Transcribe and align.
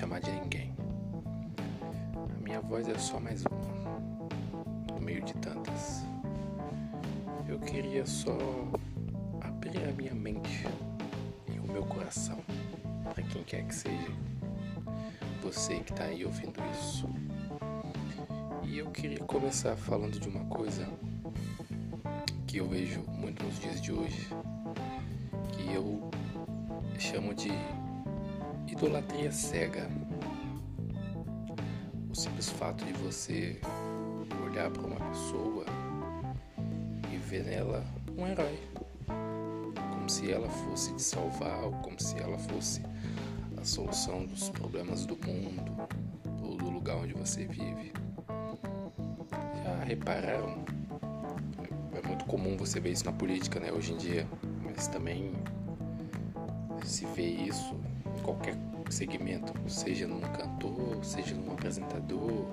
chamar 0.00 0.20
de 0.20 0.30
ninguém. 0.30 0.74
A 2.34 2.40
minha 2.42 2.58
voz 2.62 2.88
é 2.88 2.96
só 2.96 3.20
mais 3.20 3.44
uma, 3.44 4.94
no 4.94 4.98
meio 4.98 5.22
de 5.22 5.34
tantas. 5.34 6.02
Eu 7.46 7.58
queria 7.58 8.06
só 8.06 8.38
abrir 9.42 9.86
a 9.86 9.92
minha 9.92 10.14
mente 10.14 10.64
e 11.54 11.58
o 11.58 11.70
meu 11.70 11.84
coração 11.84 12.38
para 13.12 13.22
quem 13.24 13.44
quer 13.44 13.62
que 13.66 13.74
seja 13.74 14.10
você 15.42 15.80
que 15.80 15.92
está 15.92 16.04
aí 16.04 16.24
ouvindo 16.24 16.58
isso. 16.72 17.06
E 18.62 18.78
eu 18.78 18.90
queria 18.90 19.18
começar 19.18 19.76
falando 19.76 20.18
de 20.18 20.30
uma 20.30 20.46
coisa 20.46 20.88
que 22.46 22.56
eu 22.56 22.66
vejo 22.66 23.02
muito 23.02 23.44
nos 23.44 23.60
dias 23.60 23.82
de 23.82 23.92
hoje, 23.92 24.28
que 25.52 25.74
eu 25.74 26.10
chamo 26.98 27.34
de 27.34 27.50
idolatria 28.70 29.32
cega. 29.32 29.90
O 32.08 32.14
simples 32.14 32.50
fato 32.50 32.84
de 32.84 32.92
você 32.94 33.60
olhar 34.46 34.70
para 34.70 34.86
uma 34.86 35.00
pessoa 35.10 35.64
e 37.12 37.16
ver 37.16 37.44
nela 37.44 37.84
um 38.16 38.26
herói, 38.26 38.58
como 39.92 40.08
se 40.08 40.30
ela 40.30 40.48
fosse 40.48 40.94
te 40.94 41.02
salvar, 41.02 41.64
ou 41.64 41.72
como 41.72 42.00
se 42.00 42.16
ela 42.18 42.38
fosse 42.38 42.82
a 43.60 43.64
solução 43.64 44.24
dos 44.24 44.48
problemas 44.50 45.04
do 45.04 45.16
mundo 45.16 45.88
ou 46.42 46.56
do 46.56 46.70
lugar 46.70 46.96
onde 46.96 47.14
você 47.14 47.46
vive. 47.46 47.92
Já 49.64 49.84
repararam? 49.84 50.64
É 51.92 52.06
muito 52.06 52.24
comum 52.24 52.56
você 52.56 52.80
ver 52.80 52.92
isso 52.92 53.04
na 53.04 53.12
política, 53.12 53.58
né, 53.58 53.72
hoje 53.72 53.92
em 53.92 53.96
dia, 53.96 54.26
mas 54.64 54.86
também 54.88 55.32
se 56.84 57.04
vê 57.06 57.26
isso 57.26 57.76
qualquer 58.30 58.56
segmento, 58.88 59.52
seja 59.68 60.06
num 60.06 60.20
cantor, 60.20 61.04
seja 61.04 61.34
num 61.34 61.52
apresentador 61.52 62.46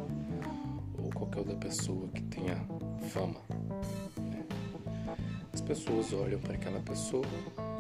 ou 0.98 1.10
qualquer 1.14 1.40
outra 1.40 1.56
pessoa 1.56 2.08
que 2.08 2.22
tenha 2.24 2.56
fama. 3.10 3.40
Né? 4.18 4.44
As 5.54 5.62
pessoas 5.62 6.12
olham 6.14 6.40
para 6.40 6.56
aquela 6.56 6.80
pessoa 6.80 7.26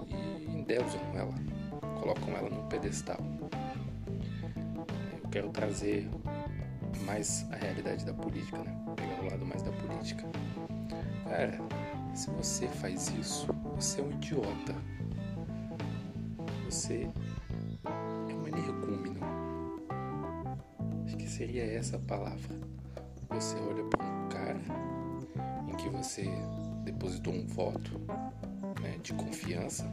e 0.08 0.59
endeusam 0.59 1.02
ela, 1.16 1.34
colocam 2.00 2.36
ela 2.36 2.50
num 2.50 2.67
pedestal. 2.67 3.20
Eu 5.23 5.30
quero 5.32 5.50
trazer 5.50 6.08
mais 7.04 7.48
a 7.52 7.56
realidade 7.56 8.06
da 8.06 8.14
política, 8.14 8.59
né? 8.59 8.78
Pegar 8.95 9.22
o 9.22 9.32
lado 9.32 9.45
mais 9.45 9.64
da 9.64 9.72
política. 9.72 10.23
Cara, 11.28 11.59
se 12.14 12.30
você 12.30 12.67
faz 12.67 13.09
isso, 13.20 13.48
você 13.76 14.02
é 14.02 14.04
um 14.04 14.11
idiota. 14.11 14.76
Você 16.66 17.09
seria 21.38 21.64
essa 21.66 22.00
palavra. 22.00 22.56
Você 23.30 23.56
olha 23.58 23.84
para 23.84 24.04
um 24.04 24.28
cara 24.28 24.60
em 25.70 25.76
que 25.76 25.88
você 25.88 26.28
depositou 26.84 27.32
um 27.32 27.46
voto 27.46 28.02
né, 28.82 28.98
de 29.04 29.14
confiança 29.14 29.86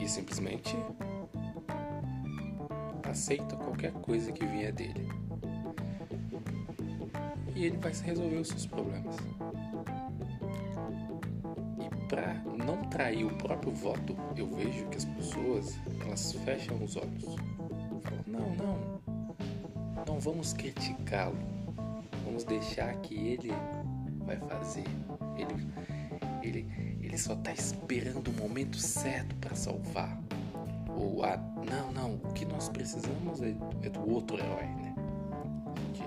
e 0.00 0.08
simplesmente 0.08 0.74
aceita 3.02 3.54
qualquer 3.56 3.92
coisa 3.92 4.32
que 4.32 4.46
vier 4.46 4.72
dele. 4.72 5.06
E 7.54 7.66
ele 7.66 7.76
vai 7.76 7.92
resolver 7.92 8.36
os 8.36 8.48
seus 8.48 8.64
problemas. 8.64 9.16
E 11.78 12.06
para 12.06 12.32
não 12.56 12.80
trair 12.88 13.26
o 13.26 13.36
próprio 13.36 13.74
voto, 13.74 14.16
eu 14.34 14.46
vejo 14.46 14.86
que 14.86 14.96
as 14.96 15.04
pessoas 15.04 15.78
elas 16.00 16.32
fecham 16.32 16.82
os 16.82 16.96
olhos. 16.96 17.36
Falam, 18.02 18.24
não, 18.26 18.56
não, 18.56 18.91
não 20.06 20.18
vamos 20.18 20.52
criticá-lo. 20.52 21.36
Vamos 22.24 22.44
deixar 22.44 22.94
que 22.96 23.14
ele 23.14 23.52
vai 24.24 24.36
fazer. 24.36 24.84
Ele, 25.36 25.66
ele, 26.42 26.98
ele 27.00 27.18
só 27.18 27.34
está 27.34 27.52
esperando 27.52 28.28
o 28.28 28.32
momento 28.32 28.78
certo 28.78 29.34
para 29.36 29.54
salvar. 29.54 30.20
Ou 30.96 31.24
ah, 31.24 31.36
não, 31.68 31.92
não, 31.92 32.14
o 32.14 32.32
que 32.32 32.44
nós 32.44 32.68
precisamos 32.68 33.40
é, 33.42 33.54
é 33.82 33.88
do 33.88 34.08
outro 34.10 34.38
herói, 34.38 34.66
né? 34.66 34.94
Que 35.94 36.02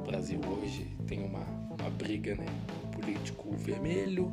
o 0.00 0.04
Brasil 0.04 0.40
hoje 0.46 0.96
tem 1.06 1.24
uma, 1.24 1.44
uma 1.70 1.90
briga, 1.90 2.34
né? 2.34 2.46
O 2.84 2.88
político 2.88 3.50
vermelho 3.56 4.32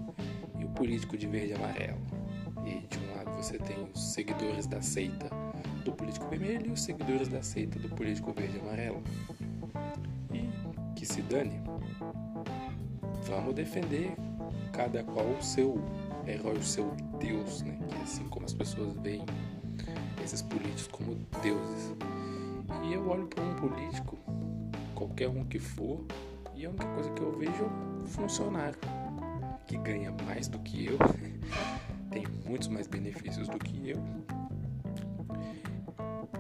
e 0.58 0.66
o 0.66 0.70
político 0.70 1.18
de 1.18 1.28
verde 1.28 1.54
e 1.54 1.56
amarelo. 1.56 2.00
E 2.66 2.88
de 2.88 3.00
um 3.00 3.16
lado 3.16 3.32
você 3.36 3.58
tem 3.58 3.78
os 3.94 4.14
seguidores 4.14 4.68
da 4.68 4.82
seita 4.82 5.39
do 5.84 5.92
político 5.92 6.28
vermelho 6.30 6.68
e 6.68 6.72
os 6.72 6.82
seguidores 6.82 7.28
da 7.28 7.42
seita 7.42 7.80
do 7.80 7.90
político 7.90 8.32
verde 8.34 8.58
e 8.58 8.60
amarelo. 8.60 9.04
E 10.34 10.50
que 10.96 11.06
se 11.06 11.22
dane. 11.22 11.62
Vamos 13.24 13.54
defender 13.54 14.16
cada 14.72 15.04
qual 15.04 15.26
o 15.26 15.44
seu 15.44 15.82
herói, 16.28 16.58
o 16.58 16.64
seu 16.64 16.92
Deus, 17.20 17.62
né? 17.62 17.78
Que 17.88 17.96
é 17.96 18.02
assim 18.02 18.28
como 18.28 18.46
as 18.46 18.54
pessoas 18.54 18.94
veem 19.02 19.26
esses 20.24 20.42
políticos 20.42 20.88
como 20.88 21.16
deuses. 21.42 21.94
E 22.84 22.94
eu 22.94 23.08
olho 23.10 23.28
para 23.28 23.44
um 23.44 23.56
político, 23.56 24.18
qualquer 24.96 25.28
um 25.30 25.44
que 25.44 25.60
for, 25.60 26.04
e 26.56 26.66
a 26.66 26.70
única 26.70 26.86
coisa 26.88 27.10
que 27.12 27.22
eu 27.22 27.38
vejo 27.38 27.64
é 27.64 28.04
um 28.04 28.06
funcionário 28.06 28.78
que 29.68 29.78
ganha 29.78 30.12
mais 30.26 30.48
do 30.48 30.60
que 30.60 30.86
eu, 30.86 30.98
tem 32.12 32.26
muitos 32.46 32.68
mais 32.68 32.88
benefícios 32.88 33.48
do 33.48 33.58
que 33.58 33.90
eu, 33.90 34.04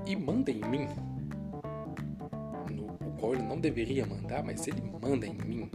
e 0.09 0.15
manda 0.15 0.49
em 0.49 0.59
mim, 0.61 0.87
no 2.71 2.85
o 3.07 3.11
qual 3.19 3.35
ele 3.35 3.43
não 3.43 3.59
deveria 3.59 4.07
mandar, 4.07 4.43
mas 4.43 4.67
ele 4.67 4.81
manda 4.99 5.27
em 5.27 5.35
mim. 5.35 5.69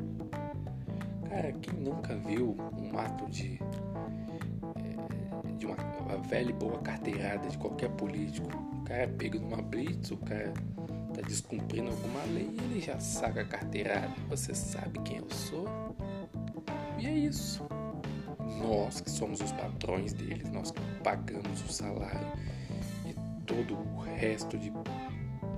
Cara, 1.28 1.52
quem 1.52 1.74
nunca 1.74 2.16
viu 2.16 2.56
um 2.76 2.98
ato 2.98 3.30
de 3.30 3.60
de 5.56 5.66
uma, 5.66 5.76
uma, 6.00 6.16
velha 6.18 6.50
e 6.50 6.52
boa 6.52 6.80
carteirada 6.80 7.48
de 7.48 7.56
qualquer 7.56 7.90
político. 7.90 8.48
O 8.80 8.82
cara 8.82 9.02
é 9.02 9.06
pego 9.06 9.38
numa 9.38 9.62
blitz, 9.62 10.10
o 10.10 10.16
cara 10.16 10.52
tá 11.14 11.22
descumprindo 11.22 11.90
alguma 11.90 12.24
lei 12.24 12.50
e 12.52 12.64
ele 12.64 12.80
já 12.80 12.98
saca 12.98 13.42
a 13.42 13.44
carteirada. 13.44 14.12
Você 14.28 14.52
sabe 14.52 14.98
quem 15.04 15.18
eu 15.18 15.30
sou? 15.30 15.68
E 16.98 17.06
é 17.06 17.12
isso. 17.12 17.64
Nós 18.60 19.00
que 19.00 19.10
somos 19.10 19.40
os 19.40 19.52
patrões 19.52 20.12
deles, 20.12 20.50
nós 20.50 20.72
que 20.72 20.80
pagamos 21.04 21.64
o 21.64 21.72
salário 21.72 22.26
todo 23.46 23.74
o 23.74 24.00
resto 24.00 24.58
de 24.58 24.72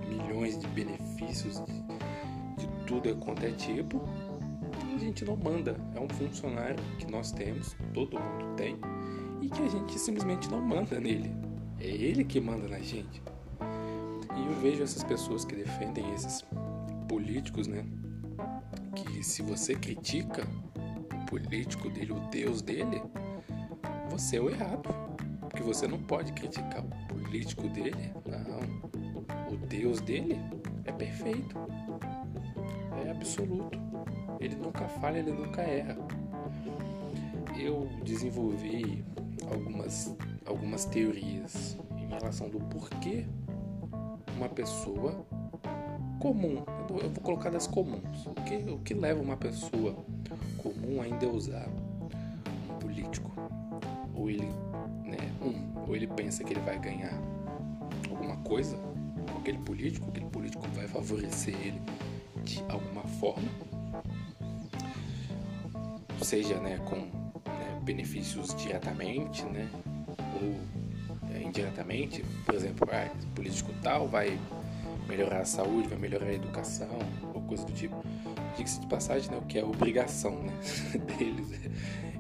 milhões 0.09 0.59
de 0.59 0.67
benefícios 0.69 1.63
de, 1.65 1.83
de 2.59 2.69
tudo 2.87 3.15
quanto 3.17 3.45
é 3.45 3.51
tipo, 3.53 4.01
a 4.95 4.99
gente 4.99 5.25
não 5.25 5.37
manda. 5.37 5.77
É 5.95 6.01
um 6.01 6.09
funcionário 6.09 6.77
que 6.99 7.11
nós 7.11 7.33
temos, 7.33 7.77
todo 7.93 8.19
mundo 8.19 8.55
tem 8.57 8.77
e 9.41 9.49
que 9.49 9.63
a 9.63 9.69
gente 9.69 9.99
simplesmente 9.99 10.51
não 10.51 10.61
manda 10.61 10.99
nele. 10.99 11.33
É 11.79 11.87
ele 11.87 12.25
que 12.25 12.41
manda 12.41 12.67
na 12.67 12.79
gente. 12.79 13.23
E 14.35 14.47
eu 14.47 14.55
vejo 14.61 14.83
essas 14.83 15.05
pessoas 15.05 15.45
que 15.45 15.55
defendem 15.55 16.13
esses 16.15 16.45
políticos, 17.09 17.67
né? 17.67 17.85
Que 18.95 19.23
se 19.23 19.43
você 19.43 19.75
critica 19.75 20.47
o 21.15 21.27
político 21.27 21.89
dele, 21.91 22.13
o 22.13 22.21
Deus 22.31 22.63
dele, 22.63 23.03
você 24.11 24.37
é 24.37 24.41
o 24.41 24.51
errado. 24.51 24.89
Porque 25.41 25.63
você 25.63 25.87
não 25.87 25.99
pode 25.99 26.33
criticar 26.33 26.85
o 26.85 27.06
político 27.37 27.69
dele. 27.69 28.13
Não. 28.27 29.53
O 29.53 29.57
Deus 29.67 30.01
dele 30.01 30.39
é 30.85 30.93
perfeito. 30.93 31.57
É 33.05 33.11
absoluto. 33.11 33.79
Ele 34.41 34.57
nunca 34.57 34.89
falha, 34.89 35.19
ele 35.19 35.33
nunca 35.33 35.63
erra. 35.63 35.97
Eu 37.59 37.89
desenvolvi 38.05 39.05
algumas, 39.51 40.17
algumas 40.47 40.85
teorias 40.87 41.79
em 41.97 42.07
relação 42.07 42.49
do 42.49 42.59
porquê 42.59 43.27
uma 44.37 44.49
pessoa 44.49 45.27
comum, 46.19 46.63
eu 47.03 47.11
vou 47.11 47.23
colocar 47.23 47.51
das 47.51 47.67
comuns, 47.67 48.27
o 48.27 48.35
que, 48.43 48.57
o 48.71 48.79
que 48.81 48.95
leva 48.95 49.21
uma 49.21 49.37
pessoa 49.37 49.95
comum 50.59 51.01
a 51.01 51.09
endeusar 51.09 51.69
um 51.69 52.79
político? 52.79 53.31
Ou 54.15 54.29
ele, 54.29 54.49
né, 55.05 55.19
um, 55.43 55.76
ou 55.87 55.95
ele 55.95 56.07
pensa 56.07 56.43
que 56.45 56.53
ele 56.53 56.61
vai 56.61 56.79
ganhar 56.79 57.21
alguma 58.11 58.37
coisa 58.39 58.77
com 59.31 59.39
aquele 59.39 59.59
político, 59.59 60.09
aquele 60.09 60.27
político 60.27 60.67
vai 60.75 60.87
favorecer 60.89 61.55
ele 61.55 61.81
de 62.45 62.63
alguma 62.69 63.03
forma, 63.03 63.49
seja 66.23 66.59
né, 66.59 66.79
com 66.79 67.09
benefícios 67.87 68.55
diretamente, 68.57 69.45
né? 69.45 69.69
Ou 70.43 70.57
é, 71.33 71.43
indiretamente, 71.43 72.25
por 72.45 72.55
exemplo, 72.55 72.89
ah, 72.93 73.09
político 73.35 73.73
tal 73.81 74.09
vai 74.09 74.39
melhorar 75.09 75.41
a 75.41 75.45
saúde, 75.45 75.89
vai 75.89 75.99
melhorar 75.99 76.27
a 76.27 76.35
educação, 76.35 76.99
ou 77.33 77.41
coisa 77.43 77.65
do 77.65 77.73
tipo. 77.73 78.05
Diga-se 78.57 78.81
de 78.81 78.87
passagem, 78.87 79.31
né, 79.31 79.37
o 79.37 79.43
que 79.43 79.59
é 79.59 79.65
obrigação 79.65 80.33
né, 80.43 80.53
deles. 81.17 81.61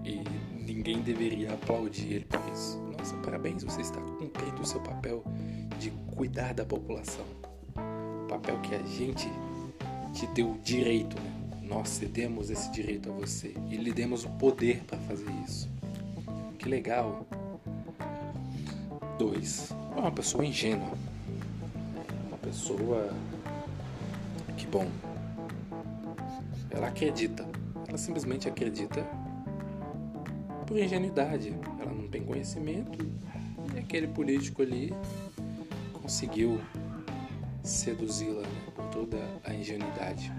E 0.05 0.23
ninguém 0.63 1.01
deveria 1.01 1.55
aplaudir 1.55 2.13
ele 2.13 2.25
por 2.27 2.41
isso. 2.53 2.86
Parabéns, 3.25 3.63
você 3.63 3.81
está 3.81 4.01
cumprindo 4.01 4.63
o 4.63 4.67
seu 4.67 4.81
papel 4.81 5.23
de 5.79 5.91
cuidar 6.15 6.55
da 6.55 6.65
população. 6.65 7.25
O 8.25 8.29
papel 8.29 8.59
que 8.61 8.75
a 8.75 8.83
gente 8.83 9.29
te 10.13 10.27
deu 10.29 10.53
o 10.53 10.59
direito, 10.59 11.21
né? 11.21 11.33
Nós 11.63 11.89
cedemos 11.89 12.49
esse 12.49 12.71
direito 12.71 13.11
a 13.11 13.13
você 13.13 13.55
e 13.69 13.77
lhe 13.77 13.93
demos 13.93 14.25
o 14.25 14.31
poder 14.31 14.83
para 14.85 14.99
fazer 14.99 15.31
isso. 15.45 15.69
Que 16.59 16.69
legal. 16.69 17.27
Dois, 19.19 19.73
é 19.97 20.01
uma 20.01 20.13
pessoa 20.13 20.45
ingênua. 20.45 20.93
Uma 22.29 22.39
pessoa 22.39 23.13
que, 24.57 24.67
bom, 24.67 24.87
ela 26.71 26.89
acredita. 26.89 27.47
Ela 27.89 27.99
simplesmente 27.99 28.49
acredita 28.49 29.05
por 30.67 30.79
ingenuidade. 30.79 31.55
Ela 31.81 31.93
não 31.93 32.09
tem 32.09 32.23
conhecimento 32.23 32.99
e 33.75 33.79
aquele 33.79 34.09
político 34.09 34.63
ali 34.63 34.93
conseguiu 35.93 36.61
seduzi-la 37.63 38.43
né, 38.43 38.49
por 38.75 38.85
toda 38.87 39.19
a 39.45 39.55
ingenuidade. 39.55 40.33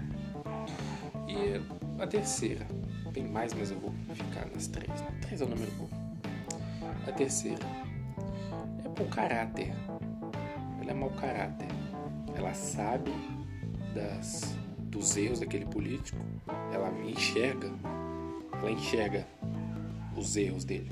E 1.26 2.02
a 2.02 2.06
terceira, 2.06 2.66
tem 3.12 3.26
mais, 3.26 3.52
mas 3.52 3.70
eu 3.70 3.78
vou 3.78 3.92
ficar 4.14 4.46
nas 4.52 4.66
três. 4.66 5.04
Três 5.20 5.40
é 5.40 5.44
o 5.44 5.48
número 5.48 5.70
bom. 5.72 5.88
A 7.06 7.12
terceira 7.12 7.66
é 8.84 8.88
por 8.88 9.06
caráter. 9.08 9.72
Ela 10.80 10.90
é 10.90 10.94
mau 10.94 11.10
caráter. 11.10 11.68
Ela 12.34 12.54
sabe 12.54 13.10
das, 13.94 14.56
dos 14.78 15.16
erros 15.16 15.40
daquele 15.40 15.66
político. 15.66 16.18
Ela 16.72 16.90
enxerga. 17.04 17.70
Ela 18.60 18.70
enxerga 18.70 19.26
os 20.18 20.36
erros 20.36 20.64
dele. 20.64 20.90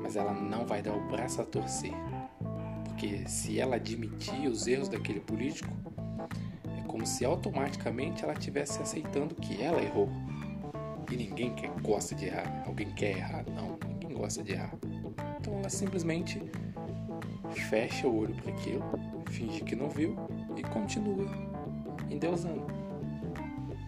Mas 0.00 0.16
ela 0.16 0.32
não 0.32 0.66
vai 0.66 0.82
dar 0.82 0.94
o 0.94 1.08
braço 1.08 1.40
a 1.40 1.44
torcer. 1.44 1.92
Porque 2.84 3.28
se 3.28 3.58
ela 3.58 3.76
admitir 3.76 4.48
os 4.48 4.66
erros 4.66 4.88
daquele 4.88 5.20
político, 5.20 5.72
é 6.78 6.82
como 6.86 7.06
se 7.06 7.24
automaticamente 7.24 8.22
ela 8.22 8.32
estivesse 8.32 8.80
aceitando 8.80 9.34
que 9.34 9.60
ela 9.60 9.82
errou. 9.82 10.08
E 11.10 11.16
ninguém 11.16 11.54
quer, 11.54 11.70
gosta 11.82 12.14
de 12.14 12.26
errar. 12.26 12.64
Alguém 12.66 12.90
quer 12.92 13.16
errar? 13.16 13.44
Não, 13.50 13.78
ninguém 13.88 14.16
gosta 14.16 14.42
de 14.42 14.52
errar. 14.52 14.74
Então 15.40 15.58
ela 15.58 15.68
simplesmente 15.68 16.40
fecha 17.68 18.06
o 18.06 18.16
olho 18.16 18.34
para 18.34 18.52
aquilo, 18.52 18.82
finge 19.30 19.60
que 19.62 19.76
não 19.76 19.88
viu 19.88 20.16
e 20.56 20.62
continua 20.62 21.26
endeusando. 22.10 22.66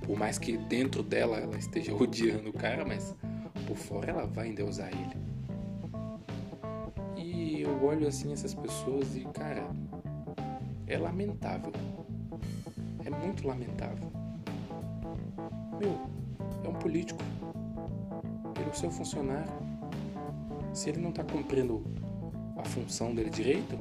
Por 0.04 0.16
mais 0.16 0.38
que 0.38 0.56
dentro 0.56 1.02
dela 1.02 1.38
ela 1.38 1.56
esteja 1.56 1.94
odiando 1.96 2.50
o 2.50 2.52
cara, 2.52 2.84
mas 2.84 3.14
por 3.66 3.76
fora 3.76 4.10
ela 4.10 4.26
vai 4.26 4.48
endeusar 4.48 4.88
ele. 4.88 5.36
E 7.16 7.62
eu 7.62 7.84
olho 7.84 8.06
assim 8.06 8.32
essas 8.32 8.54
pessoas 8.54 9.16
e, 9.16 9.24
cara, 9.24 9.68
é 10.86 10.96
lamentável. 10.96 11.72
É 13.04 13.10
muito 13.10 13.46
lamentável. 13.46 14.10
Meu, 15.78 15.98
é 16.64 16.68
um 16.68 16.74
político. 16.74 17.20
Ele 18.56 18.68
é 18.68 18.72
o 18.72 18.74
seu 18.74 18.90
funcionário. 18.90 19.52
Se 20.72 20.90
ele 20.90 21.00
não 21.00 21.10
está 21.10 21.24
cumprindo 21.24 21.82
a 22.56 22.64
função 22.64 23.14
dele 23.14 23.30
direito, 23.30 23.78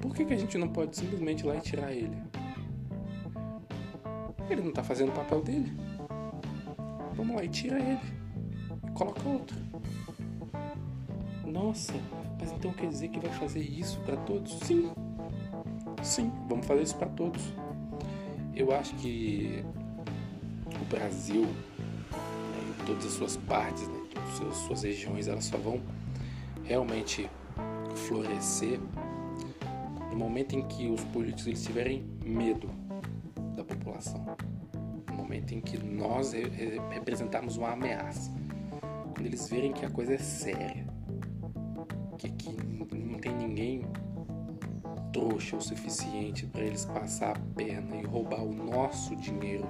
por 0.00 0.14
que, 0.14 0.24
que 0.24 0.34
a 0.34 0.38
gente 0.38 0.56
não 0.56 0.68
pode 0.68 0.96
simplesmente 0.96 1.40
ir 1.40 1.46
lá 1.46 1.56
e 1.56 1.60
tirar 1.60 1.92
ele? 1.92 2.16
Ele 4.48 4.60
não 4.60 4.70
está 4.70 4.84
fazendo 4.84 5.08
o 5.08 5.12
papel 5.12 5.42
dele. 5.42 5.72
Vamos 7.14 7.34
lá 7.34 7.42
e 7.42 7.48
tira 7.48 7.78
ele 7.80 8.15
coloca 8.96 9.28
outro. 9.28 9.56
Nossa, 11.44 11.92
mas 12.40 12.50
então 12.52 12.72
quer 12.72 12.88
dizer 12.88 13.08
que 13.08 13.20
vai 13.20 13.30
fazer 13.32 13.60
isso 13.60 14.00
para 14.00 14.16
todos? 14.16 14.58
Sim. 14.60 14.90
Sim, 16.02 16.32
vamos 16.48 16.66
fazer 16.66 16.82
isso 16.82 16.96
para 16.96 17.08
todos. 17.08 17.42
Eu 18.54 18.72
acho 18.72 18.94
que 18.96 19.64
o 20.80 20.84
Brasil, 20.86 21.42
né, 21.42 22.74
em 22.80 22.86
todas 22.86 23.04
as 23.04 23.12
suas 23.12 23.36
partes, 23.36 23.86
né, 23.88 24.00
suas, 24.36 24.56
suas 24.56 24.82
regiões, 24.82 25.28
elas 25.28 25.44
só 25.44 25.58
vão 25.58 25.80
realmente 26.64 27.28
florescer 27.94 28.80
no 30.10 30.16
momento 30.16 30.54
em 30.54 30.62
que 30.62 30.88
os 30.88 31.02
políticos 31.04 31.46
eles 31.46 31.64
tiverem 31.64 32.04
medo 32.24 32.70
da 33.54 33.64
população. 33.64 34.24
No 35.10 35.16
momento 35.16 35.52
em 35.52 35.60
que 35.60 35.78
nós 35.78 36.32
representarmos 36.32 37.56
uma 37.56 37.72
ameaça 37.72 38.30
quando 39.16 39.28
eles 39.28 39.48
verem 39.48 39.72
que 39.72 39.86
a 39.86 39.88
coisa 39.88 40.12
é 40.12 40.18
séria, 40.18 40.86
que 42.18 42.26
aqui 42.26 42.54
não 42.94 43.18
tem 43.18 43.34
ninguém 43.34 43.82
trouxa 45.10 45.56
o 45.56 45.60
suficiente 45.60 46.44
para 46.44 46.60
eles 46.60 46.84
passar 46.84 47.34
a 47.34 47.40
perna 47.54 47.96
e 47.96 48.04
roubar 48.04 48.42
o 48.42 48.52
nosso 48.52 49.16
dinheiro, 49.16 49.66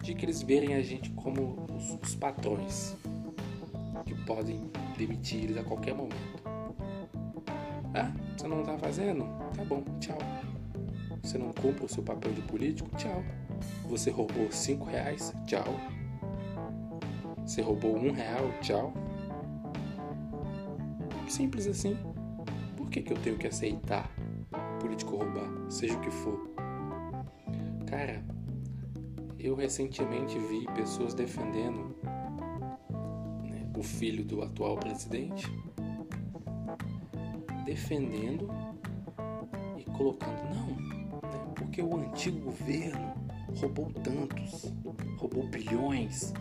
de 0.00 0.14
que 0.14 0.24
eles 0.24 0.42
verem 0.42 0.74
a 0.74 0.82
gente 0.82 1.10
como 1.10 1.66
os, 1.74 1.98
os 2.00 2.14
patrões 2.14 2.94
que 4.06 4.14
podem 4.24 4.70
demitir 4.96 5.42
eles 5.42 5.56
a 5.56 5.64
qualquer 5.64 5.94
momento. 5.94 6.40
Ah, 7.94 8.12
você 8.36 8.46
não 8.46 8.62
tá 8.62 8.78
fazendo? 8.78 9.24
Tá 9.56 9.64
bom, 9.64 9.82
tchau. 9.98 10.18
Você 11.20 11.36
não 11.36 11.52
cumpre 11.52 11.84
o 11.84 11.88
seu 11.88 12.04
papel 12.04 12.32
de 12.32 12.42
político? 12.42 12.88
Tchau. 12.96 13.24
Você 13.88 14.08
roubou 14.08 14.52
cinco 14.52 14.84
reais? 14.84 15.32
Tchau. 15.46 15.66
Você 17.52 17.60
roubou 17.60 17.94
um 17.94 18.10
real, 18.12 18.50
tchau. 18.62 18.94
Simples 21.28 21.66
assim. 21.66 21.98
Por 22.74 22.88
que, 22.88 23.02
que 23.02 23.12
eu 23.12 23.18
tenho 23.18 23.36
que 23.36 23.46
aceitar 23.46 24.10
político 24.80 25.18
roubar, 25.18 25.50
seja 25.68 25.92
o 25.92 26.00
que 26.00 26.10
for? 26.10 26.50
Cara, 27.86 28.24
eu 29.38 29.54
recentemente 29.54 30.38
vi 30.38 30.64
pessoas 30.74 31.12
defendendo 31.12 31.94
né, 33.44 33.70
o 33.76 33.82
filho 33.82 34.24
do 34.24 34.42
atual 34.42 34.78
presidente, 34.78 35.46
defendendo 37.66 38.48
e 39.76 39.84
colocando, 39.90 40.42
não, 40.54 40.68
né, 41.28 41.52
porque 41.54 41.82
o 41.82 41.98
antigo 41.98 42.46
governo 42.46 43.12
roubou 43.60 43.92
tantos, 43.92 44.72
roubou 45.18 45.46
bilhões, 45.46 46.32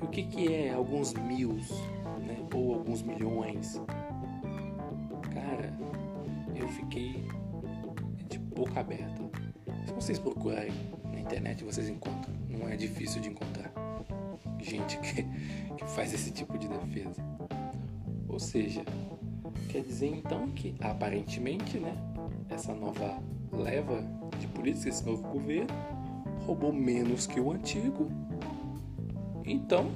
e 0.00 0.04
o 0.04 0.08
que, 0.08 0.22
que 0.24 0.52
é 0.52 0.72
alguns 0.72 1.14
mil, 1.14 1.54
né? 2.26 2.36
Ou 2.54 2.74
alguns 2.74 3.02
milhões? 3.02 3.80
Cara, 5.32 5.72
eu 6.54 6.68
fiquei 6.68 7.24
de 8.28 8.38
boca 8.38 8.80
aberta. 8.80 9.22
Se 9.86 9.92
vocês 9.92 10.18
procurarem 10.18 10.72
na 11.04 11.20
internet, 11.20 11.64
vocês 11.64 11.88
encontram. 11.88 12.34
Não 12.48 12.68
é 12.68 12.76
difícil 12.76 13.20
de 13.20 13.28
encontrar 13.28 13.72
gente 14.60 14.98
que, 14.98 15.22
que 15.22 15.84
faz 15.94 16.12
esse 16.12 16.30
tipo 16.30 16.58
de 16.58 16.68
defesa. 16.68 17.22
Ou 18.28 18.38
seja, 18.38 18.84
quer 19.68 19.82
dizer 19.82 20.08
então 20.08 20.48
que 20.48 20.74
aparentemente, 20.80 21.78
né, 21.78 21.94
essa 22.50 22.74
nova 22.74 23.18
leva 23.52 24.04
de 24.38 24.46
política, 24.48 24.88
esse 24.88 25.04
novo 25.04 25.22
governo, 25.28 25.74
roubou 26.46 26.72
menos 26.72 27.26
que 27.26 27.40
o 27.40 27.52
antigo 27.52 28.10
então, 29.52 29.90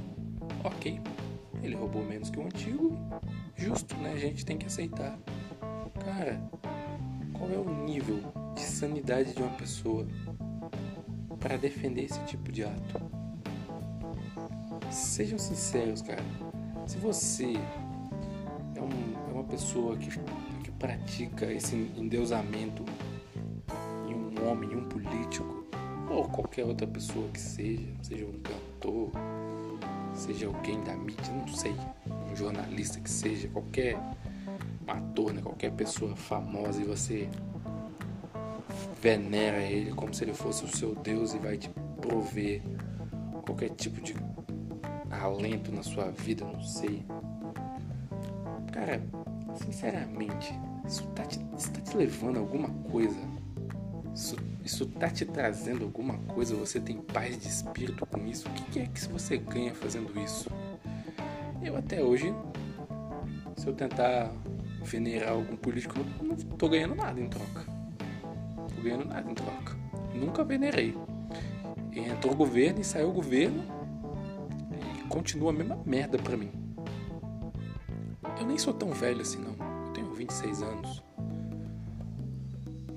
ok, 0.65 1.01
ele 1.63 1.75
roubou 1.75 2.05
menos 2.05 2.31
que 2.31 2.39
o 2.39 2.45
antigo, 2.45 2.97
justo, 3.55 3.97
né? 3.97 4.13
A 4.13 4.19
gente 4.19 4.45
tem 4.45 4.59
que 4.59 4.67
aceitar. 4.67 5.19
Cara, 6.05 6.41
qual 7.33 7.51
é 7.51 7.57
o 7.57 7.85
nível 7.85 8.21
de 8.55 8.63
sanidade 8.63 9.35
de 9.35 9.43
uma 9.43 9.53
pessoa 9.55 10.07
para 11.39 11.57
defender 11.57 12.05
esse 12.05 12.21
tipo 12.25 12.51
de 12.51 12.65
ato? 12.65 13.01
Sejam 14.91 15.39
sinceros, 15.39 16.03
cara. 16.03 16.23
Se 16.87 16.99
você 16.99 17.55
é, 18.75 18.81
um, 18.81 19.31
é 19.31 19.33
uma 19.33 19.45
pessoa 19.45 19.97
que, 19.97 20.11
que 20.65 20.71
pratica 20.73 21.51
esse 21.53 21.77
endeusamento 21.97 22.85
em 24.09 24.15
um 24.15 24.51
homem, 24.51 24.73
em 24.73 24.77
um 24.77 24.89
político, 24.89 25.62
ou 26.13 26.25
qualquer 26.29 26.65
outra 26.65 26.87
pessoa 26.87 27.27
que 27.29 27.41
seja, 27.41 27.89
seja 28.03 28.27
um 28.27 28.39
cantor, 28.41 29.11
seja 30.15 30.47
alguém 30.47 30.83
da 30.85 30.95
mídia, 30.95 31.33
não 31.33 31.49
sei, 31.49 31.75
um 32.31 32.37
jornalista 32.37 33.01
que 33.01 33.11
seja, 33.11 33.49
qualquer 33.49 33.99
ator, 34.87 35.33
né, 35.33 35.41
qualquer 35.41 35.73
pessoa 35.73 36.15
famosa 36.15 36.81
e 36.81 36.85
você 36.85 37.29
venera 39.01 39.59
ele 39.59 39.93
como 39.93 40.13
se 40.13 40.25
ele 40.25 40.35
fosse 40.35 40.65
o 40.65 40.69
seu 40.69 40.95
Deus 40.95 41.35
e 41.35 41.39
vai 41.39 41.57
te 41.57 41.71
prover 42.01 42.63
qualquer 43.45 43.71
tipo 43.71 44.01
de 44.01 44.15
alento 45.11 45.73
na 45.73 45.83
sua 45.83 46.11
vida, 46.11 46.45
não 46.45 46.63
sei. 46.63 47.05
Cara, 48.73 49.03
sinceramente, 49.55 50.53
isso 50.87 51.07
tá 51.09 51.25
te, 51.25 51.39
tá 51.39 51.81
te 51.81 51.97
levando 51.97 52.37
a 52.37 52.41
alguma 52.41 52.69
coisa? 52.91 53.19
Isso 54.15 54.37
isso 54.65 54.87
tá 54.87 55.11
te 55.11 55.25
trazendo 55.25 55.85
alguma 55.85 56.19
coisa? 56.19 56.55
Você 56.55 56.79
tem 56.79 56.99
paz 56.99 57.37
de 57.37 57.49
espírito 57.49 58.07
com 58.07 58.25
isso? 58.27 58.49
O 58.49 58.53
que 58.53 58.81
é 58.81 58.87
que 58.87 59.07
você 59.09 59.37
ganha 59.37 59.75
fazendo 59.75 60.19
isso? 60.21 60.49
eu 61.63 61.77
até 61.77 62.03
hoje, 62.03 62.35
se 63.57 63.67
eu 63.67 63.75
tentar 63.75 64.33
venerar 64.85 65.31
algum 65.31 65.57
político, 65.57 65.95
eu 65.99 66.27
não 66.27 66.37
tô 66.37 66.69
ganhando 66.69 66.95
nada 66.95 67.21
em 67.21 67.29
troca. 67.29 67.65
Tô 68.75 68.83
ganhando 68.83 69.05
nada 69.05 69.31
em 69.31 69.35
troca. 69.35 69.77
Nunca 70.15 70.43
venerei. 70.43 70.97
Entrou 71.93 72.33
o 72.33 72.37
governo 72.37 72.81
e 72.81 72.85
saiu 72.85 73.11
o 73.11 73.13
governo 73.13 73.63
e 74.99 75.09
continua 75.09 75.51
a 75.51 75.53
mesma 75.53 75.79
merda 75.87 76.19
pra 76.19 76.37
mim. 76.37 76.51
Eu 78.41 78.47
nem 78.47 78.59
sou 78.59 78.75
tão 78.75 78.91
velho 78.91 79.21
assim, 79.21 79.39
não. 79.39 79.87
Eu 79.87 79.93
tenho 79.93 80.13
26 80.13 80.63
anos. 80.63 81.03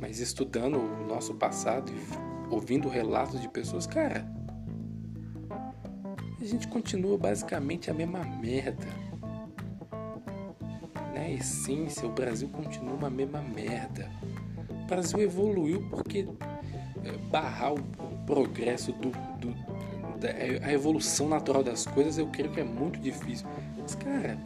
Mas 0.07 0.19
estudando 0.19 0.77
o 0.77 1.07
nosso 1.07 1.33
passado 1.33 1.91
e 1.91 2.53
ouvindo 2.53 2.87
relatos 2.87 3.41
de 3.41 3.49
pessoas, 3.49 3.87
cara, 3.87 4.23
a 6.39 6.45
gente 6.45 6.67
continua 6.67 7.17
basicamente 7.17 7.89
a 7.89 7.93
mesma 7.93 8.19
merda. 8.23 8.85
Na 11.11 11.27
essência, 11.27 12.07
o 12.07 12.11
Brasil 12.11 12.47
continua 12.49 13.07
a 13.07 13.09
mesma 13.09 13.41
merda. 13.41 14.11
O 14.69 14.85
Brasil 14.85 15.21
evoluiu 15.21 15.89
porque 15.89 16.27
é, 17.03 17.17
barrar 17.31 17.73
o 17.73 17.81
progresso 18.27 18.91
do, 18.91 19.09
do 19.39 19.55
da, 20.19 20.29
a 20.67 20.71
evolução 20.71 21.27
natural 21.27 21.63
das 21.63 21.87
coisas 21.87 22.19
eu 22.19 22.27
creio 22.27 22.51
que 22.51 22.59
é 22.59 22.63
muito 22.63 22.99
difícil. 22.99 23.47
Mas 23.75 23.95
cara, 23.95 24.37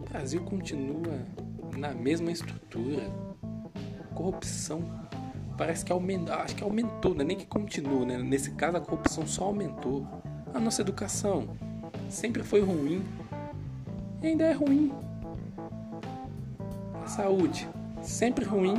o 0.00 0.08
Brasil 0.08 0.42
continua 0.42 1.24
na 1.76 1.94
mesma 1.94 2.32
estrutura. 2.32 3.33
Corrupção 4.14 4.82
parece 5.56 5.84
que 5.84 5.92
aumentou, 5.92 6.34
acho 6.34 6.54
que 6.54 6.64
aumentou, 6.64 7.14
né? 7.14 7.24
nem 7.24 7.36
que 7.36 7.46
continua, 7.46 8.04
né? 8.04 8.18
Nesse 8.18 8.52
caso 8.52 8.76
a 8.76 8.80
corrupção 8.80 9.26
só 9.26 9.44
aumentou. 9.44 10.06
A 10.52 10.60
nossa 10.60 10.82
educação 10.82 11.48
sempre 12.08 12.42
foi 12.42 12.60
ruim 12.60 13.04
e 14.22 14.28
ainda 14.28 14.44
é 14.44 14.52
ruim. 14.52 14.92
A 17.02 17.06
saúde 17.06 17.68
sempre 18.02 18.44
ruim, 18.44 18.74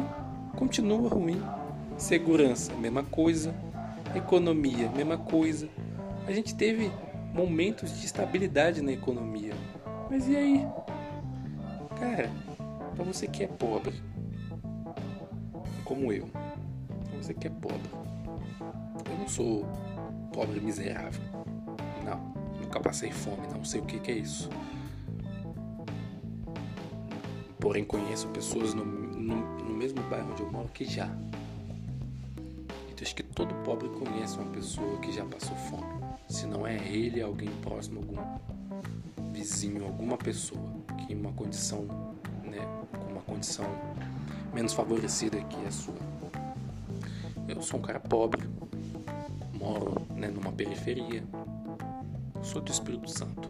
continua 0.56 1.10
ruim. 1.10 1.42
Segurança, 1.98 2.74
mesma 2.76 3.04
coisa. 3.04 3.54
Economia, 4.16 4.90
mesma 4.90 5.18
coisa. 5.18 5.70
A 6.28 6.32
gente 6.32 6.56
teve 6.56 6.92
momentos 7.34 8.00
de 8.00 8.06
estabilidade 8.06 8.82
na 8.82 8.92
economia. 8.92 9.54
Mas 10.10 10.28
e 10.28 10.36
aí? 10.36 10.68
Cara, 12.00 12.30
para 12.96 13.04
você 13.04 13.28
que 13.28 13.44
é 13.44 13.48
pobre, 13.48 13.94
como 15.86 16.12
eu, 16.12 16.28
pra 16.28 17.18
você 17.22 17.34
que 17.34 17.48
é 17.48 17.50
pobre, 17.50 17.90
eu 19.10 19.18
não 19.18 19.28
sou 19.28 19.66
pobre 20.34 20.60
miserável. 20.60 21.22
Não, 22.04 22.20
nunca 22.60 22.80
passei 22.80 23.12
fome, 23.12 23.48
não 23.54 23.64
sei 23.64 23.80
o 23.80 23.86
que, 23.86 24.00
que 24.00 24.12
é 24.12 24.16
isso. 24.16 24.50
Porém, 27.60 27.86
conheço 27.86 28.28
pessoas 28.30 28.74
no, 28.74 28.84
no, 28.84 29.36
no 29.64 29.74
mesmo 29.76 30.02
bairro 30.04 30.32
onde 30.32 30.42
eu 30.42 30.52
moro 30.52 30.68
que 30.70 30.86
já. 30.86 31.06
Então, 32.92 33.02
acho 33.02 33.16
que 33.16 33.24
todo 33.24 33.54
pobre 33.64 33.88
conhece 33.90 34.38
uma 34.38 34.52
pessoa 34.52 35.00
que 35.00 35.12
já 35.12 35.26
passou 35.26 35.56
fome. 35.56 35.86
Se 36.28 36.46
não 36.46 36.66
é 36.66 36.76
ele, 36.88 37.20
é 37.20 37.24
alguém 37.24 37.50
próximo, 37.62 38.00
algum 38.00 39.32
vizinho, 39.32 39.84
alguma 39.84 40.18
pessoa 40.18 40.62
que 40.98 41.14
em 41.14 41.16
uma 41.16 41.32
condição, 41.34 42.15
né, 42.46 42.60
com 42.92 43.12
uma 43.12 43.22
condição 43.22 43.66
menos 44.54 44.74
favorecida 44.74 45.42
que 45.42 45.66
a 45.66 45.72
sua. 45.72 45.96
Eu 47.48 47.62
sou 47.62 47.80
um 47.80 47.84
cara 47.84 48.00
pobre, 48.00 48.42
moro 49.54 50.02
né, 50.16 50.28
numa 50.30 50.52
periferia, 50.52 51.24
sou 52.42 52.62
do 52.62 52.72
Espírito 52.72 53.10
Santo. 53.10 53.50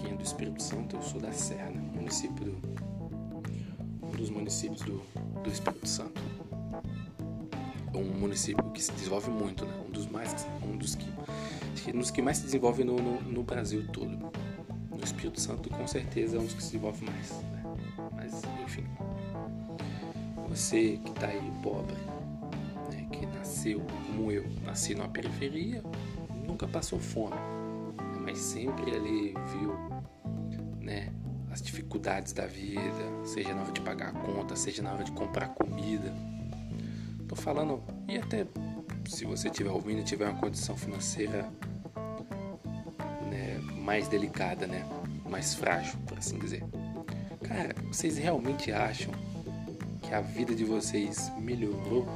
Quem 0.00 0.12
é 0.12 0.14
do 0.14 0.22
Espírito 0.22 0.62
Santo, 0.62 0.96
eu 0.96 1.02
sou 1.02 1.20
da 1.20 1.32
Serra, 1.32 1.70
né, 1.70 1.80
município 1.94 2.44
do, 2.44 2.58
um 4.02 4.10
dos 4.12 4.30
municípios 4.30 4.82
do, 4.82 5.02
do 5.42 5.50
Espírito 5.50 5.86
Santo. 5.86 6.20
É 7.92 7.96
um 7.96 8.18
município 8.18 8.64
que 8.70 8.82
se 8.82 8.92
desenvolve 8.92 9.30
muito, 9.30 9.64
né? 9.64 9.74
um 9.86 9.90
dos 9.90 10.06
mais, 10.06 10.46
um 10.62 10.76
dos 10.76 10.94
que, 10.94 11.92
dos 11.92 12.10
que 12.10 12.22
mais 12.22 12.38
se 12.38 12.44
desenvolve 12.44 12.84
no, 12.84 12.96
no, 12.96 13.20
no 13.22 13.42
Brasil 13.42 13.86
todo. 13.92 14.30
No 14.98 15.04
Espírito 15.04 15.40
Santo, 15.40 15.70
com 15.70 15.86
certeza, 15.86 16.36
é 16.36 16.40
um 16.40 16.44
dos 16.44 16.54
que 16.54 16.62
se 16.62 16.72
desenvolve 16.72 17.06
mais. 17.06 17.30
Né? 17.30 17.62
Mas, 18.14 18.42
enfim, 18.64 18.84
você 20.48 20.98
que 21.04 21.10
está 21.10 21.28
aí 21.28 21.52
pobre, 21.62 21.94
né? 22.90 23.08
que 23.12 23.24
nasceu 23.26 23.80
como 23.80 24.32
eu, 24.32 24.44
nasci 24.64 24.96
numa 24.96 25.08
periferia, 25.08 25.82
nunca 26.46 26.66
passou 26.66 26.98
fome, 26.98 27.36
mas 28.20 28.38
sempre 28.38 28.90
ali 28.90 29.34
viu, 29.52 29.74
né? 30.80 31.12
as 31.50 31.62
dificuldades 31.62 32.32
da 32.32 32.46
vida, 32.46 33.24
seja 33.24 33.54
na 33.54 33.62
hora 33.62 33.72
de 33.72 33.80
pagar 33.80 34.08
a 34.08 34.12
conta, 34.12 34.56
seja 34.56 34.82
na 34.82 34.92
hora 34.92 35.04
de 35.04 35.12
comprar 35.12 35.48
comida. 35.48 36.12
Tô 37.28 37.36
falando, 37.36 37.82
e 38.08 38.18
até 38.18 38.46
se 39.06 39.24
você 39.24 39.48
estiver 39.48 39.70
ouvindo 39.70 40.00
e 40.00 40.04
tiver 40.04 40.28
uma 40.28 40.38
condição 40.38 40.76
financeira 40.76 41.42
né, 41.42 41.67
mais 43.88 44.06
delicada, 44.06 44.66
né, 44.66 44.84
mais 45.30 45.54
frágil, 45.54 45.98
por 46.06 46.18
assim 46.18 46.38
dizer. 46.38 46.62
Cara, 47.42 47.74
vocês 47.86 48.18
realmente 48.18 48.70
acham 48.70 49.10
que 50.02 50.12
a 50.12 50.20
vida 50.20 50.54
de 50.54 50.62
vocês 50.62 51.32
melhorou? 51.38 52.06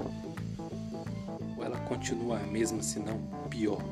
Ou 1.56 1.64
ela 1.64 1.78
continua 1.88 2.40
a 2.40 2.42
mesma, 2.42 2.82
se 2.82 2.98
não 2.98 3.18
pior? 3.48 3.82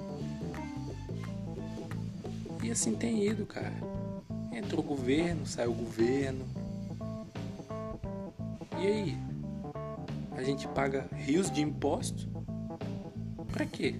E 2.62 2.70
assim 2.70 2.94
tem 2.94 3.26
ido, 3.26 3.46
cara. 3.46 3.72
Entrou 4.52 4.84
o 4.84 4.86
governo, 4.86 5.46
saiu 5.46 5.70
o 5.70 5.74
governo. 5.74 6.44
E 8.78 8.86
aí? 8.86 9.18
A 10.36 10.42
gente 10.42 10.68
paga 10.68 11.08
rios 11.14 11.50
de 11.50 11.62
impostos? 11.62 12.28
Pra 13.50 13.64
quê? 13.64 13.94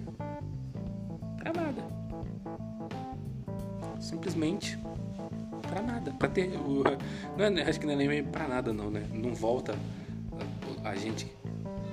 Simplesmente 4.11 4.77
pra 5.61 5.81
nada. 5.81 6.11
Pra 6.11 6.27
ter. 6.27 6.49
Não 6.49 7.45
é, 7.45 7.63
acho 7.63 7.79
que 7.79 7.85
não 7.85 7.93
é 7.93 7.95
nem 7.95 8.23
pra 8.25 8.45
nada 8.45 8.73
não, 8.73 8.91
né? 8.91 9.07
Não 9.13 9.33
volta 9.33 9.73
a, 10.83 10.89
a 10.89 10.95
gente, 10.95 11.31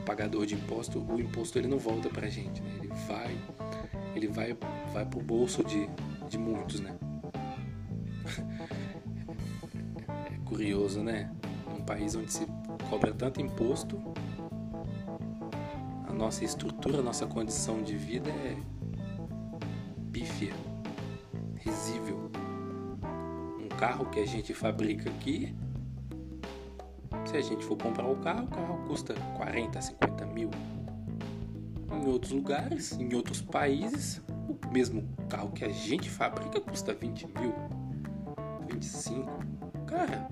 pagador 0.04 0.44
de 0.44 0.56
imposto, 0.56 0.98
o 0.98 1.20
imposto 1.20 1.58
ele 1.58 1.68
não 1.68 1.78
volta 1.78 2.08
pra 2.08 2.28
gente, 2.28 2.60
né? 2.60 2.72
Ele 2.82 2.92
vai. 3.06 3.36
Ele 4.16 4.26
vai, 4.26 4.56
vai 4.92 5.06
pro 5.06 5.20
bolso 5.20 5.62
de, 5.62 5.88
de 6.28 6.36
muitos, 6.36 6.80
né? 6.80 6.96
É 10.32 10.38
curioso, 10.44 11.00
né? 11.00 11.30
Um 11.78 11.82
país 11.82 12.16
onde 12.16 12.32
se 12.32 12.48
cobra 12.90 13.12
tanto 13.12 13.40
imposto, 13.40 13.96
a 16.08 16.12
nossa 16.12 16.44
estrutura, 16.44 16.98
a 16.98 17.02
nossa 17.02 17.26
condição 17.26 17.80
de 17.80 17.96
vida 17.96 18.28
é 18.28 18.56
pífia, 20.10 20.52
risível. 21.68 22.30
Um 23.60 23.68
carro 23.76 24.06
que 24.06 24.20
a 24.20 24.26
gente 24.26 24.54
fabrica 24.54 25.10
aqui, 25.10 25.54
se 27.26 27.36
a 27.36 27.40
gente 27.42 27.64
for 27.64 27.76
comprar 27.76 28.06
o 28.06 28.16
carro, 28.16 28.44
o 28.44 28.48
carro 28.48 28.84
custa 28.86 29.14
40, 29.36 29.80
50 29.80 30.26
mil. 30.26 30.50
Em 31.92 32.06
outros 32.06 32.32
lugares, 32.32 32.92
em 32.92 33.14
outros 33.14 33.42
países, 33.42 34.22
o 34.48 34.72
mesmo 34.72 35.06
carro 35.28 35.50
que 35.50 35.64
a 35.64 35.68
gente 35.68 36.08
fabrica 36.08 36.60
custa 36.60 36.94
20 36.94 37.26
mil, 37.38 37.54
25. 38.70 39.30
Cara, 39.86 40.28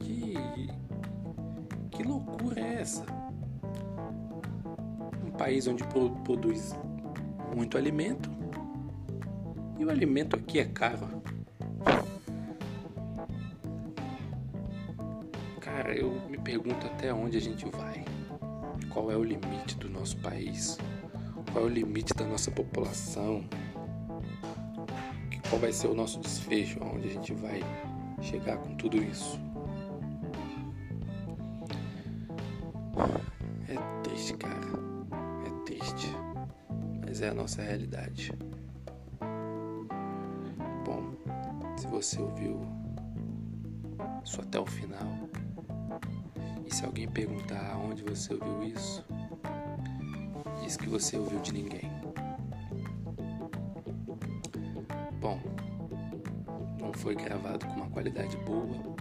que, 0.00 0.34
que 1.90 2.02
loucura 2.02 2.60
é 2.60 2.80
essa? 2.80 3.04
Um 5.24 5.30
país 5.30 5.66
onde 5.66 5.84
produz 6.24 6.74
muito 7.54 7.76
alimento 7.76 8.41
e 9.78 9.84
o 9.84 9.90
alimento 9.90 10.36
aqui 10.36 10.58
é 10.58 10.64
caro. 10.64 11.22
Cara, 15.60 15.94
eu 15.94 16.12
me 16.28 16.38
pergunto 16.38 16.86
até 16.86 17.12
onde 17.12 17.36
a 17.36 17.40
gente 17.40 17.64
vai. 17.66 18.04
Qual 18.90 19.10
é 19.10 19.16
o 19.16 19.24
limite 19.24 19.76
do 19.76 19.88
nosso 19.88 20.16
país? 20.18 20.76
Qual 21.52 21.64
é 21.64 21.66
o 21.66 21.70
limite 21.70 22.14
da 22.14 22.26
nossa 22.26 22.50
população? 22.50 23.44
Qual 25.48 25.60
vai 25.60 25.72
ser 25.72 25.88
o 25.88 25.94
nosso 25.94 26.20
desfecho? 26.20 26.78
Onde 26.82 27.08
a 27.08 27.12
gente 27.12 27.34
vai 27.34 27.60
chegar 28.20 28.56
com 28.58 28.74
tudo 28.74 28.96
isso? 29.02 29.38
É 33.68 34.02
triste, 34.02 34.34
cara. 34.34 34.56
É 35.46 35.64
triste. 35.64 36.08
Mas 37.04 37.20
é 37.20 37.28
a 37.28 37.34
nossa 37.34 37.62
realidade. 37.62 38.32
Se 41.82 41.88
você 41.88 42.22
ouviu 42.22 42.60
isso 44.24 44.40
até 44.40 44.60
o 44.60 44.64
final, 44.64 45.28
e 46.64 46.72
se 46.72 46.84
alguém 46.84 47.08
perguntar 47.08 47.76
onde 47.76 48.04
você 48.04 48.34
ouviu 48.34 48.62
isso, 48.62 49.04
diz 50.62 50.76
que 50.76 50.88
você 50.88 51.18
ouviu 51.18 51.40
de 51.40 51.52
ninguém. 51.52 51.90
Bom, 55.20 55.40
foi 56.98 57.16
gravado 57.16 57.66
com 57.66 57.72
uma 57.72 57.90
qualidade 57.90 58.36
boa, 58.36 58.96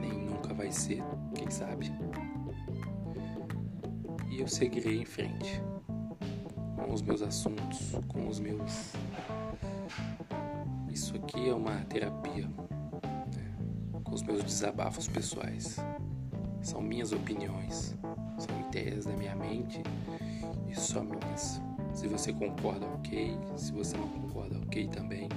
nem 0.00 0.24
nunca 0.24 0.54
vai 0.54 0.72
ser, 0.72 1.02
quem 1.34 1.50
sabe. 1.50 1.92
E 4.30 4.40
eu 4.40 4.48
seguirei 4.48 5.02
em 5.02 5.04
frente 5.04 5.60
com 6.76 6.94
os 6.94 7.02
meus 7.02 7.20
assuntos, 7.20 7.92
com 8.08 8.26
os 8.26 8.40
meus. 8.40 8.94
Isso 10.98 11.14
aqui 11.14 11.48
é 11.48 11.54
uma 11.54 11.84
terapia, 11.84 12.48
né? 12.48 14.02
com 14.02 14.12
os 14.12 14.20
meus 14.20 14.42
desabafos 14.42 15.06
pessoais. 15.06 15.76
São 16.60 16.82
minhas 16.82 17.12
opiniões, 17.12 17.96
são 18.36 18.60
ideias 18.68 19.04
da 19.04 19.12
minha 19.12 19.36
mente 19.36 19.80
e 20.66 20.74
só 20.74 21.00
minhas. 21.00 21.62
Se 21.94 22.08
você 22.08 22.32
concorda, 22.32 22.84
ok. 22.84 23.38
Se 23.56 23.70
você 23.70 23.96
não 23.96 24.08
concorda, 24.08 24.58
ok 24.58 24.88
também. 24.88 25.28